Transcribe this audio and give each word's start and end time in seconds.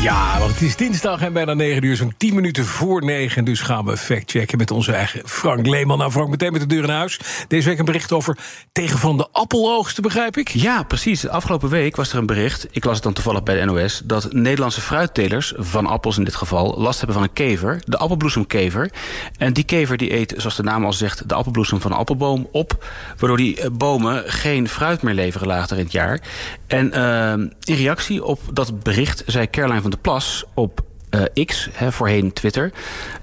Ja, 0.00 0.38
want 0.38 0.50
het 0.50 0.62
is 0.62 0.76
dinsdag 0.76 1.20
en 1.20 1.32
bijna 1.32 1.54
9 1.54 1.84
uur, 1.84 1.96
zo'n 1.96 2.14
10 2.16 2.34
minuten 2.34 2.64
voor 2.64 3.04
9. 3.04 3.36
En 3.36 3.44
dus 3.44 3.60
gaan 3.60 3.84
we 3.84 3.96
factchecken 3.96 4.58
met 4.58 4.70
onze 4.70 4.92
eigen 4.92 5.28
Frank 5.28 5.66
Leeman. 5.66 5.98
Nou, 5.98 6.10
Frank, 6.10 6.28
meteen 6.28 6.52
met 6.52 6.60
de 6.60 6.66
deur 6.66 6.82
in 6.82 6.90
huis. 6.90 7.20
Deze 7.48 7.68
week 7.68 7.78
een 7.78 7.84
bericht 7.84 8.12
over 8.12 8.38
tegenvallende 8.72 9.28
appeloogsten, 9.32 10.02
begrijp 10.02 10.36
ik? 10.36 10.48
Ja, 10.48 10.82
precies. 10.82 11.28
Afgelopen 11.28 11.68
week 11.68 11.96
was 11.96 12.12
er 12.12 12.18
een 12.18 12.26
bericht, 12.26 12.66
ik 12.70 12.84
las 12.84 12.94
het 12.94 13.02
dan 13.02 13.12
toevallig 13.12 13.42
bij 13.42 13.60
de 13.60 13.64
NOS... 13.64 14.02
dat 14.04 14.32
Nederlandse 14.32 14.80
fruittelers, 14.80 15.52
van 15.56 15.86
appels 15.86 16.18
in 16.18 16.24
dit 16.24 16.34
geval... 16.34 16.74
last 16.78 16.98
hebben 16.98 17.16
van 17.16 17.24
een 17.24 17.32
kever, 17.32 17.82
de 17.84 17.96
appelbloesemkever. 17.96 18.90
En 19.38 19.52
die 19.52 19.64
kever 19.64 19.96
die 19.96 20.14
eet, 20.14 20.34
zoals 20.36 20.56
de 20.56 20.62
naam 20.62 20.84
al 20.84 20.92
zegt... 20.92 21.28
de 21.28 21.34
appelbloesem 21.34 21.80
van 21.80 21.90
een 21.90 21.98
appelboom 21.98 22.48
op... 22.52 22.84
waardoor 23.18 23.38
die 23.38 23.60
eh, 23.60 23.70
bomen 23.72 24.22
geen 24.26 24.68
fruit 24.68 25.02
meer 25.02 25.14
leveren 25.14 25.46
later 25.46 25.76
in 25.76 25.82
het 25.82 25.92
jaar. 25.92 26.20
En 26.66 26.92
uh, 26.94 27.32
in 27.64 27.74
reactie 27.74 28.24
op 28.24 28.40
dat 28.52 28.82
bericht 28.82 29.22
zei 29.26 29.50
Caroline 29.50 29.80
van 29.80 29.89
der 29.90 29.98
Plas 29.98 30.44
op 30.54 30.80
uh, 31.10 31.44
X, 31.46 31.68
hè, 31.72 31.92
voorheen 31.92 32.32
Twitter, 32.32 32.72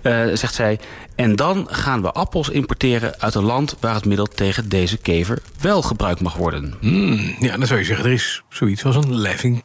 uh, 0.02 0.26
zegt 0.34 0.54
zij... 0.54 0.80
en 1.16 1.36
dan 1.36 1.68
gaan 1.70 2.02
we 2.02 2.12
appels 2.12 2.50
importeren 2.50 3.20
uit 3.20 3.36
een 3.36 3.44
land... 3.44 3.76
waar 3.80 3.94
het 3.94 4.06
middel 4.06 4.26
tegen 4.26 4.70
deze 4.70 4.98
kever 4.98 5.42
wel 5.62 5.82
gebruikt 5.82 6.22
mag 6.22 6.36
worden. 6.36 6.74
Mm, 6.82 7.36
ja, 7.40 7.58
dan 7.58 7.68
zou 7.68 7.80
je 7.80 7.86
zeggen, 7.86 8.06
er 8.06 8.12
is 8.12 8.44
zoiets 8.50 8.86
als 8.86 8.96
een 8.96 9.16
level, 9.16 9.62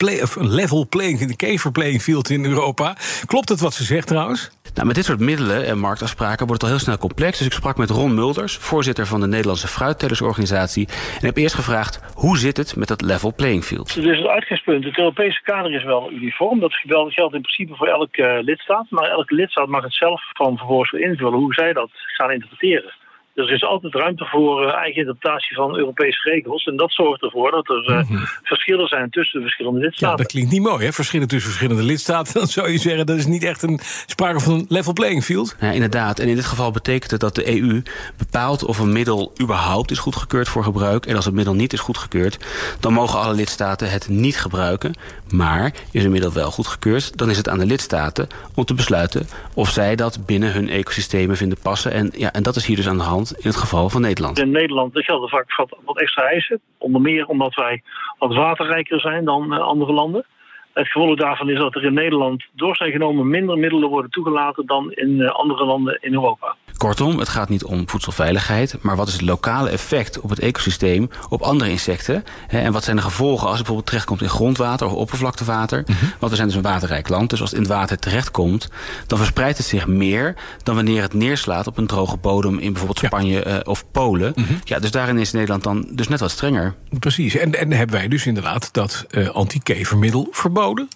play, 0.00 0.14
play, 0.14 0.22
of 0.22 0.36
een 0.36 0.54
level 0.54 0.86
playing... 0.88 1.20
een 1.20 1.36
kever 1.36 1.72
playing 1.72 2.02
field 2.02 2.30
in 2.30 2.44
Europa. 2.44 2.96
Klopt 3.26 3.48
het 3.48 3.60
wat 3.60 3.74
ze 3.74 3.84
zegt 3.84 4.06
trouwens? 4.06 4.50
Nou, 4.74 4.86
met 4.86 4.94
dit 4.94 5.04
soort 5.04 5.20
middelen 5.20 5.66
en 5.66 5.78
marktafspraken 5.78 6.46
wordt 6.46 6.62
het 6.62 6.70
al 6.70 6.76
heel 6.76 6.84
snel 6.84 6.98
complex. 6.98 7.38
Dus 7.38 7.46
ik 7.46 7.52
sprak 7.52 7.76
met 7.76 7.90
Ron 7.90 8.14
Mulders, 8.14 8.56
voorzitter 8.56 9.06
van 9.06 9.20
de 9.20 9.26
Nederlandse 9.26 9.68
Fruittellersorganisatie. 9.68 10.88
En 11.20 11.26
heb 11.26 11.36
eerst 11.36 11.54
gevraagd, 11.54 12.00
hoe 12.14 12.38
zit 12.38 12.56
het 12.56 12.76
met 12.76 12.88
dat 12.88 13.00
level 13.02 13.34
playing 13.34 13.64
field? 13.64 13.94
Dus 13.94 14.18
het 14.18 14.26
uitgangspunt, 14.26 14.84
het 14.84 14.98
Europese 14.98 15.42
kader 15.42 15.74
is 15.74 15.84
wel 15.84 16.12
uniform. 16.12 16.60
Dat 16.60 16.74
geldt 16.74 17.34
in 17.34 17.42
principe 17.42 17.74
voor 17.76 17.86
elke 17.86 18.22
uh, 18.22 18.42
lidstaat. 18.42 18.86
Maar 18.90 19.10
elke 19.10 19.34
lidstaat 19.34 19.68
mag 19.68 19.82
het 19.82 19.94
zelf 19.94 20.22
van 20.32 20.56
vervolgens 20.56 20.92
invullen 20.92 21.38
hoe 21.38 21.54
zij 21.54 21.72
dat 21.72 21.90
gaan 21.92 22.32
interpreteren. 22.32 22.92
Dus 23.40 23.48
er 23.48 23.54
is 23.54 23.64
altijd 23.64 23.94
ruimte 23.94 24.24
voor 24.24 24.66
uh, 24.66 24.74
eigen 24.74 25.00
interpretatie 25.00 25.54
van 25.56 25.76
Europese 25.76 26.30
regels. 26.30 26.64
En 26.64 26.76
dat 26.76 26.92
zorgt 26.92 27.22
ervoor 27.22 27.50
dat 27.50 27.68
er 27.68 27.90
uh, 27.90 27.96
mm 27.96 28.16
-hmm. 28.16 28.26
verschillen 28.42 28.88
zijn 28.88 29.10
tussen 29.10 29.38
de 29.38 29.44
verschillende 29.44 29.80
lidstaten. 29.80 30.16
Ja, 30.16 30.22
dat 30.22 30.32
klinkt 30.32 30.50
niet 30.50 30.62
mooi, 30.62 30.84
hè? 30.84 30.92
Verschillen 30.92 31.28
tussen 31.28 31.50
verschillende 31.50 31.82
lidstaten. 31.82 32.34
Dan 32.40 32.46
zou 32.46 32.70
je 32.70 32.78
zeggen, 32.78 33.06
dat 33.06 33.16
is 33.16 33.26
niet 33.26 33.44
echt 33.44 33.62
een 33.62 33.80
sprake 34.06 34.40
van 34.40 34.52
een 34.52 34.66
level 34.68 34.92
playing 34.92 35.24
field. 35.24 35.56
Ja, 35.60 35.70
inderdaad. 35.70 36.18
En 36.18 36.28
in 36.28 36.34
dit 36.34 36.44
geval 36.44 36.70
betekent 36.70 37.10
het 37.10 37.20
dat 37.20 37.34
de 37.34 37.60
EU 37.60 37.82
bepaalt 38.16 38.64
of 38.64 38.78
een 38.78 38.92
middel 38.92 39.32
überhaupt 39.40 39.90
is 39.90 39.98
goedgekeurd 39.98 40.48
voor 40.48 40.64
gebruik. 40.64 41.06
En 41.06 41.16
als 41.16 41.24
het 41.24 41.34
middel 41.34 41.54
niet 41.54 41.72
is 41.72 41.80
goedgekeurd, 41.80 42.38
dan 42.80 42.92
mogen 42.92 43.20
alle 43.20 43.34
lidstaten 43.34 43.90
het 43.90 44.08
niet 44.08 44.36
gebruiken. 44.36 44.94
Maar 45.30 45.72
is 45.92 46.04
een 46.04 46.10
middel 46.10 46.32
wel 46.32 46.50
goedgekeurd, 46.50 47.18
dan 47.18 47.30
is 47.30 47.36
het 47.36 47.48
aan 47.48 47.58
de 47.58 47.66
lidstaten 47.66 48.28
om 48.54 48.64
te 48.64 48.74
besluiten 48.74 49.28
of 49.54 49.70
zij 49.70 49.96
dat 49.96 50.26
binnen 50.26 50.52
hun 50.52 50.68
ecosystemen 50.68 51.36
vinden 51.36 51.58
passen. 51.62 51.92
En, 51.92 52.10
ja, 52.16 52.32
en 52.32 52.42
dat 52.42 52.56
is 52.56 52.66
hier 52.66 52.76
dus 52.76 52.88
aan 52.88 52.98
de 52.98 53.04
hand 53.04 53.29
in 53.36 53.48
het 53.48 53.56
geval 53.56 53.88
van 53.88 54.00
Nederland. 54.00 54.38
In 54.38 54.50
Nederland 54.50 54.90
gelden 54.94 55.28
vaak 55.28 55.66
wat, 55.84 55.98
extra 56.00 56.22
eisen. 56.22 56.60
Onder 56.78 57.00
meer 57.00 57.26
omdat 57.26 57.54
wij 57.54 57.82
wat 58.18 58.34
waterrijker 58.34 59.00
zijn 59.00 59.24
dan 59.24 59.54
uh, 59.54 59.60
andere 59.60 59.92
landen. 59.92 60.26
Het 60.72 60.88
gevolg 60.88 61.16
daarvan 61.16 61.50
is 61.50 61.58
dat 61.58 61.74
er 61.74 61.84
in 61.84 61.94
Nederland 61.94 62.44
door 62.52 62.76
zijn 62.76 62.90
genomen 62.90 63.28
minder 63.28 63.58
middelen 63.58 63.88
worden 63.88 64.10
toegelaten 64.10 64.66
dan 64.66 64.92
in 64.92 65.10
uh, 65.10 65.28
andere 65.28 65.64
landen 65.64 65.98
in 66.00 66.12
Europa. 66.12 66.56
Kortom, 66.80 67.18
het 67.18 67.28
gaat 67.28 67.48
niet 67.48 67.64
om 67.64 67.88
voedselveiligheid, 67.88 68.76
maar 68.80 68.96
wat 68.96 69.06
is 69.08 69.12
het 69.12 69.22
lokale 69.22 69.70
effect 69.70 70.20
op 70.20 70.30
het 70.30 70.38
ecosysteem 70.38 71.10
op 71.28 71.42
andere 71.42 71.70
insecten? 71.70 72.24
En 72.48 72.72
wat 72.72 72.84
zijn 72.84 72.96
de 72.96 73.02
gevolgen 73.02 73.46
als 73.46 73.46
het 73.46 73.56
bijvoorbeeld 73.56 73.86
terechtkomt 73.86 74.22
in 74.22 74.28
grondwater 74.28 74.86
of 74.86 74.92
oppervlaktewater? 74.92 75.82
Mm 75.86 75.94
-hmm. 75.94 76.08
Want 76.18 76.30
we 76.30 76.36
zijn 76.36 76.48
dus 76.48 76.56
een 76.56 76.62
waterrijk 76.62 77.08
land, 77.08 77.30
dus 77.30 77.40
als 77.40 77.50
het 77.50 77.58
in 77.58 77.64
het 77.64 77.74
water 77.74 77.98
terechtkomt, 77.98 78.68
dan 79.06 79.18
verspreidt 79.18 79.58
het 79.58 79.66
zich 79.66 79.86
meer 79.86 80.34
dan 80.62 80.74
wanneer 80.74 81.02
het 81.02 81.14
neerslaat 81.14 81.66
op 81.66 81.78
een 81.78 81.86
droge 81.86 82.16
bodem 82.16 82.58
in 82.58 82.72
bijvoorbeeld 82.72 82.98
Spanje 82.98 83.42
ja. 83.44 83.54
uh, 83.54 83.60
of 83.64 83.84
Polen. 83.90 84.32
Mm 84.34 84.44
-hmm. 84.44 84.60
Ja, 84.64 84.78
dus 84.78 84.90
daarin 84.90 85.18
is 85.18 85.32
Nederland 85.32 85.62
dan 85.62 85.88
dus 85.92 86.08
net 86.08 86.20
wat 86.20 86.30
strenger. 86.30 86.74
Precies, 87.00 87.36
en, 87.36 87.58
en 87.58 87.72
hebben 87.72 87.96
wij 87.96 88.08
dus 88.08 88.26
inderdaad 88.26 88.68
dat 88.72 89.06
uh, 89.10 89.28
antikevermiddel 89.28 90.28
verboden? 90.30 90.88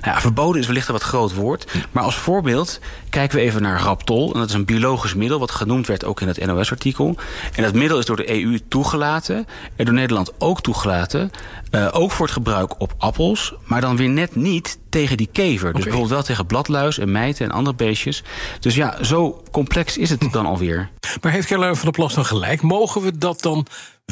Nou 0.00 0.14
ja, 0.14 0.20
verboden 0.20 0.60
is 0.60 0.66
wellicht 0.66 0.86
een 0.86 0.92
wat 0.92 1.02
groot 1.02 1.34
woord, 1.34 1.72
maar 1.90 2.02
als 2.02 2.16
voorbeeld 2.16 2.80
kijken 3.10 3.38
we 3.38 3.44
even 3.44 3.62
naar 3.62 3.80
Raptol, 3.80 4.32
en 4.32 4.38
dat 4.38 4.48
is 4.48 4.54
een 4.54 4.64
biologisch 4.64 5.14
middel 5.14 5.38
wat 5.38 5.50
genoemd 5.50 5.86
werd 5.86 6.04
ook 6.04 6.20
in 6.20 6.28
het 6.28 6.46
NOS-artikel. 6.46 7.16
En 7.54 7.62
dat 7.62 7.74
middel 7.74 7.98
is 7.98 8.04
door 8.04 8.16
de 8.16 8.42
EU 8.42 8.60
toegelaten 8.68 9.46
en 9.76 9.84
door 9.84 9.94
Nederland 9.94 10.32
ook 10.38 10.60
toegelaten. 10.60 11.30
Uh, 11.70 11.88
ook 11.92 12.10
voor 12.10 12.26
het 12.26 12.34
gebruik 12.34 12.80
op 12.80 12.94
appels, 12.98 13.54
maar 13.64 13.80
dan 13.80 13.96
weer 13.96 14.08
net 14.08 14.34
niet 14.34 14.78
tegen 14.88 15.16
die 15.16 15.28
kever. 15.32 15.72
Dus 15.72 15.82
bijvoorbeeld 15.82 16.12
wel 16.12 16.22
tegen 16.22 16.46
bladluis 16.46 16.98
en 16.98 17.12
mijten 17.12 17.44
en 17.44 17.52
andere 17.52 17.76
beestjes. 17.76 18.22
Dus 18.60 18.74
ja, 18.74 19.04
zo 19.04 19.42
complex 19.50 19.98
is 19.98 20.10
het 20.10 20.28
dan 20.32 20.46
alweer. 20.46 20.90
Maar 21.20 21.32
heeft 21.32 21.46
Caroline 21.46 21.74
van 21.74 21.84
der 21.84 21.92
Plas 21.92 22.14
dan 22.14 22.24
gelijk? 22.24 22.62
Mogen 22.62 23.02
we 23.02 23.18
dat 23.18 23.40
dan 23.40 23.66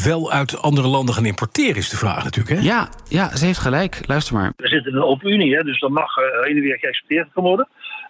wel 0.04 0.32
uit 0.32 0.62
andere 0.62 0.88
landen 0.88 1.14
gaan 1.14 1.26
importeren, 1.26 1.76
is 1.76 1.88
de 1.88 1.97
vraag 1.97 2.25
natuurlijk. 2.25 2.56
Hè? 2.56 2.66
Ja, 2.66 2.88
ja, 3.09 3.36
ze 3.36 3.44
heeft 3.44 3.59
gelijk. 3.59 4.00
Luister 4.06 4.34
maar. 4.34 4.53
We 4.56 4.69
zitten 4.69 4.92
in 4.92 4.98
een 4.98 5.04
open 5.04 5.32
unie, 5.32 5.56
hè, 5.56 5.62
dus 5.62 5.81
dan 5.81 5.92
mag 5.92 6.16
uh, 6.16 6.25
heen 6.44 6.56
en 6.56 6.62
weer 6.62 6.78
geëxporteerd 6.78 7.28
worden. 7.34 7.69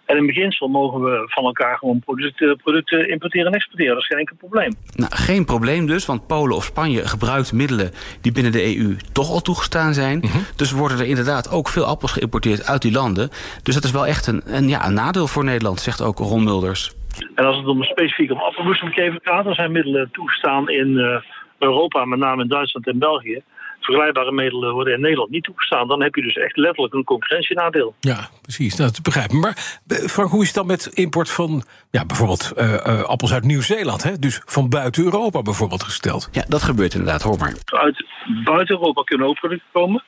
En 0.09 0.17
in 0.17 0.25
beginsel 0.25 0.67
mogen 0.67 1.01
we 1.01 1.23
van 1.25 1.43
elkaar 1.43 1.77
gewoon 1.77 1.99
producten, 1.99 2.57
producten 2.57 3.09
importeren 3.09 3.47
en 3.47 3.53
exporteren. 3.53 3.93
Dat 3.93 4.01
is 4.01 4.07
geen 4.07 4.17
enkel 4.17 4.35
probleem. 4.35 4.73
Nou, 4.95 5.15
geen 5.15 5.45
probleem 5.45 5.85
dus, 5.85 6.05
want 6.05 6.27
Polen 6.27 6.55
of 6.55 6.63
Spanje 6.63 7.07
gebruikt 7.07 7.53
middelen 7.53 7.91
die 8.21 8.31
binnen 8.31 8.51
de 8.51 8.77
EU 8.77 8.95
toch 9.13 9.29
al 9.29 9.41
toegestaan 9.41 9.93
zijn. 9.93 10.17
Mm 10.17 10.29
-hmm. 10.29 10.45
Dus 10.55 10.71
worden 10.71 10.99
er 10.99 11.05
inderdaad 11.05 11.51
ook 11.51 11.67
veel 11.67 11.83
appels 11.83 12.11
geïmporteerd 12.11 12.67
uit 12.67 12.81
die 12.81 12.91
landen. 12.91 13.29
Dus 13.63 13.75
dat 13.75 13.83
is 13.83 13.91
wel 13.91 14.05
echt 14.05 14.27
een, 14.27 14.41
een, 14.45 14.67
ja, 14.67 14.85
een 14.85 14.93
nadeel 14.93 15.27
voor 15.27 15.43
Nederland, 15.43 15.79
zegt 15.79 16.01
ook 16.01 16.17
Ron 16.17 16.43
Mulders. 16.43 16.91
En 17.35 17.45
als 17.45 17.57
het 17.57 17.67
om 17.67 17.83
specifiek 17.83 18.31
om 18.31 18.39
appelbloesemkever 18.39 19.19
gaat, 19.23 19.43
dan 19.43 19.53
zijn 19.53 19.71
middelen 19.71 20.09
toegestaan 20.11 20.69
in 20.69 20.87
uh, 20.87 21.15
Europa, 21.59 22.05
met 22.05 22.19
name 22.19 22.41
in 22.41 22.47
Duitsland 22.47 22.87
en 22.87 22.99
België 22.99 23.43
vergelijkbare 23.79 24.31
middelen 24.31 24.73
worden 24.73 24.93
in 24.93 25.01
Nederland 25.01 25.29
niet 25.29 25.43
toegestaan. 25.43 25.87
Dan 25.87 26.01
heb 26.01 26.15
je 26.15 26.21
dus 26.21 26.35
echt 26.35 26.57
letterlijk 26.57 26.93
een 26.93 27.03
concurrentienadeel. 27.03 27.95
Ja, 27.99 28.29
precies. 28.41 28.75
Nou, 28.75 28.91
dat 28.91 29.03
begrijp 29.03 29.31
ik. 29.31 29.39
Maar 29.39 29.79
Frank, 29.87 30.29
hoe 30.29 30.41
is 30.41 30.47
het 30.47 30.55
dan 30.55 30.65
met 30.65 30.85
import 30.85 31.29
van 31.29 31.63
ja, 31.91 32.05
bijvoorbeeld 32.05 32.53
uh, 32.57 32.73
uh, 32.73 33.03
appels 33.03 33.33
uit 33.33 33.43
Nieuw-Zeeland? 33.43 34.21
Dus 34.21 34.41
van 34.45 34.69
buiten 34.69 35.03
Europa 35.03 35.41
bijvoorbeeld 35.41 35.83
gesteld? 35.83 36.29
Ja, 36.31 36.43
dat 36.47 36.63
gebeurt 36.63 36.93
inderdaad. 36.93 37.21
Hoor 37.21 37.37
maar. 37.37 37.53
Uit 37.65 38.05
buiten 38.45 38.75
Europa 38.75 39.01
kunnen 39.03 39.27
ook 39.27 39.39
producten 39.39 39.69
komen. 39.71 40.03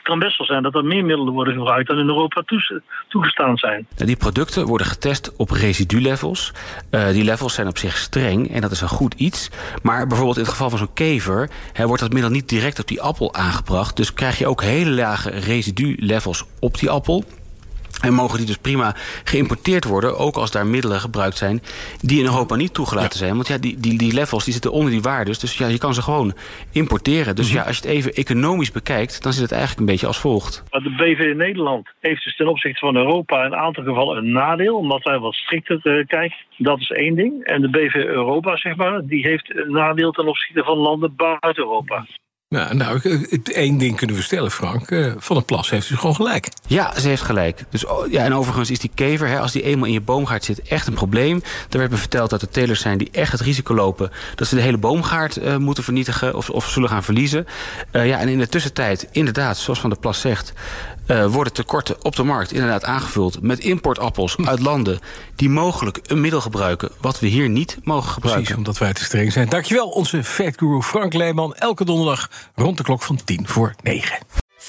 Het 0.00 0.08
kan 0.08 0.18
best 0.18 0.38
wel 0.38 0.46
zijn 0.46 0.62
dat 0.62 0.74
er 0.74 0.84
meer 0.84 1.04
middelen 1.04 1.32
worden 1.32 1.54
gebruikt 1.54 1.88
dan 1.88 1.98
in 1.98 2.08
Europa 2.08 2.42
toegestaan 3.08 3.56
zijn. 3.56 3.86
Die 3.96 4.16
producten 4.16 4.66
worden 4.66 4.86
getest 4.86 5.36
op 5.36 5.50
residulevels. 5.50 6.52
Uh, 6.90 7.08
die 7.08 7.24
levels 7.24 7.54
zijn 7.54 7.66
op 7.68 7.78
zich 7.78 7.96
streng 7.96 8.54
en 8.54 8.60
dat 8.60 8.70
is 8.70 8.80
een 8.80 8.88
goed 8.88 9.14
iets. 9.14 9.50
Maar 9.82 10.06
bijvoorbeeld 10.06 10.36
in 10.36 10.42
het 10.42 10.50
geval 10.50 10.70
van 10.70 10.78
zo'n 10.78 10.94
kever 10.94 11.50
hè, 11.72 11.86
wordt 11.86 12.02
dat 12.02 12.12
middel 12.12 12.30
niet 12.30 12.48
direct 12.48 12.78
op 12.80 12.88
die 12.88 13.02
appel 13.02 13.34
aangebracht. 13.34 13.96
Dus 13.96 14.14
krijg 14.14 14.38
je 14.38 14.46
ook 14.46 14.62
hele 14.62 14.90
lage 14.90 15.30
residulevels 15.30 16.44
op 16.60 16.78
die 16.78 16.90
appel. 16.90 17.24
En 18.00 18.14
mogen 18.14 18.38
die 18.38 18.46
dus 18.46 18.58
prima 18.58 18.94
geïmporteerd 19.24 19.84
worden, 19.84 20.18
ook 20.18 20.36
als 20.36 20.50
daar 20.50 20.66
middelen 20.66 21.00
gebruikt 21.00 21.36
zijn 21.36 21.60
die 22.00 22.18
in 22.18 22.24
Europa 22.24 22.56
niet 22.56 22.74
toegelaten 22.74 23.10
ja. 23.12 23.16
zijn. 23.16 23.34
Want 23.34 23.48
ja, 23.48 23.58
die, 23.58 23.80
die, 23.80 23.98
die 23.98 24.12
levels 24.12 24.44
die 24.44 24.52
zitten 24.52 24.72
onder 24.72 24.90
die 24.90 25.02
waardes. 25.02 25.38
Dus 25.38 25.58
ja, 25.58 25.66
je 25.66 25.78
kan 25.78 25.94
ze 25.94 26.02
gewoon 26.02 26.34
importeren. 26.72 27.36
Dus 27.36 27.46
mm 27.46 27.52
-hmm. 27.52 27.60
ja, 27.60 27.66
als 27.66 27.76
je 27.76 27.82
het 27.82 27.96
even 27.96 28.12
economisch 28.12 28.72
bekijkt, 28.72 29.22
dan 29.22 29.32
zit 29.32 29.42
het 29.42 29.52
eigenlijk 29.52 29.80
een 29.80 29.92
beetje 29.92 30.06
als 30.06 30.18
volgt. 30.18 30.64
Maar 30.70 30.82
de 30.82 30.94
BV 30.96 31.18
in 31.18 31.36
Nederland 31.36 31.88
heeft 32.00 32.24
dus 32.24 32.36
ten 32.36 32.48
opzichte 32.48 32.78
van 32.78 32.96
Europa 32.96 33.44
in 33.44 33.52
een 33.52 33.58
aantal 33.58 33.84
gevallen 33.84 34.16
een 34.16 34.32
nadeel, 34.32 34.76
omdat 34.76 35.02
wij 35.02 35.18
wat 35.18 35.34
strikter 35.34 35.80
uh, 35.82 36.06
kijken. 36.06 36.36
Dat 36.56 36.80
is 36.80 36.90
één 36.90 37.14
ding. 37.14 37.44
En 37.44 37.60
de 37.60 37.70
BV 37.70 37.94
Europa, 37.94 38.56
zeg 38.56 38.76
maar, 38.76 39.06
die 39.06 39.26
heeft 39.26 39.56
een 39.56 39.72
nadeel 39.72 40.10
ten 40.10 40.28
opzichte 40.28 40.64
van 40.64 40.76
landen 40.76 41.16
buiten 41.16 41.62
Europa. 41.62 42.06
Nou, 42.54 42.74
nou, 42.74 43.00
één 43.42 43.78
ding 43.78 43.96
kunnen 43.96 44.16
we 44.16 44.22
stellen, 44.22 44.50
Frank. 44.50 44.90
Uh, 44.90 45.12
van 45.16 45.36
der 45.36 45.44
Plas 45.44 45.70
heeft 45.70 45.88
dus 45.88 45.98
gewoon 45.98 46.14
gelijk. 46.14 46.48
Ja, 46.66 47.00
ze 47.00 47.08
heeft 47.08 47.22
gelijk. 47.22 47.64
Dus, 47.68 47.86
oh, 47.86 48.10
ja, 48.10 48.24
en 48.24 48.34
overigens 48.34 48.70
is 48.70 48.78
die 48.78 48.90
kever, 48.94 49.28
hè, 49.28 49.38
als 49.40 49.52
die 49.52 49.62
eenmaal 49.62 49.86
in 49.86 49.92
je 49.92 50.00
boomgaard 50.00 50.44
zit, 50.44 50.62
echt 50.62 50.86
een 50.86 50.94
probleem. 50.94 51.42
Er 51.70 51.78
werd 51.78 51.90
me 51.90 51.96
verteld 51.96 52.30
dat 52.30 52.42
er 52.42 52.48
telers 52.48 52.80
zijn 52.80 52.98
die 52.98 53.08
echt 53.12 53.32
het 53.32 53.40
risico 53.40 53.74
lopen... 53.74 54.10
dat 54.34 54.48
ze 54.48 54.54
de 54.54 54.60
hele 54.60 54.78
boomgaard 54.78 55.36
uh, 55.36 55.56
moeten 55.56 55.84
vernietigen 55.84 56.34
of, 56.34 56.50
of 56.50 56.68
zullen 56.68 56.88
gaan 56.88 57.04
verliezen. 57.04 57.46
Uh, 57.92 58.06
ja, 58.06 58.18
en 58.18 58.28
in 58.28 58.38
de 58.38 58.48
tussentijd, 58.48 59.08
inderdaad, 59.12 59.58
zoals 59.58 59.80
Van 59.80 59.90
der 59.90 59.98
Plas 59.98 60.20
zegt... 60.20 60.52
Uh, 61.10 61.26
worden 61.26 61.52
tekorten 61.52 62.04
op 62.04 62.16
de 62.16 62.22
markt 62.22 62.52
inderdaad 62.52 62.84
aangevuld 62.84 63.42
met 63.42 63.58
importappels 63.58 64.34
hm. 64.34 64.48
uit 64.48 64.60
landen 64.60 64.98
die 65.36 65.48
mogelijk 65.48 66.00
een 66.02 66.20
middel 66.20 66.40
gebruiken 66.40 66.90
wat 67.00 67.20
we 67.20 67.26
hier 67.26 67.48
niet 67.48 67.78
mogen 67.82 68.10
gebruiken. 68.10 68.42
Precies, 68.42 68.58
omdat 68.58 68.78
wij 68.78 68.92
te 68.92 69.04
streng 69.04 69.32
zijn. 69.32 69.48
Dankjewel, 69.48 69.88
onze 69.88 70.24
fact 70.24 70.58
guru 70.58 70.82
Frank 70.82 71.12
Leeman. 71.12 71.54
Elke 71.54 71.84
donderdag 71.84 72.30
rond 72.54 72.76
de 72.76 72.82
klok 72.82 73.02
van 73.02 73.18
10 73.24 73.48
voor 73.48 73.74
9. 73.82 74.18
65% 74.58 74.62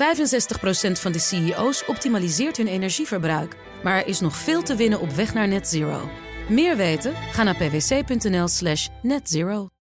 van 0.91 1.11
de 1.11 1.19
CEO's 1.19 1.83
optimaliseert 1.88 2.57
hun 2.57 2.67
energieverbruik. 2.67 3.55
Maar 3.83 3.95
er 3.95 4.07
is 4.07 4.19
nog 4.19 4.35
veel 4.35 4.63
te 4.63 4.75
winnen 4.75 4.99
op 4.99 5.11
weg 5.11 5.33
naar 5.33 5.47
net 5.47 5.67
zero. 5.67 6.09
Meer 6.49 6.77
weten? 6.77 7.13
Ga 7.31 7.43
naar 7.43 7.55
pwc.nl 7.55 8.47
slash 8.47 8.88
netzero. 9.01 9.71